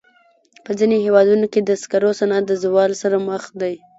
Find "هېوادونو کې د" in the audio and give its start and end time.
1.05-1.71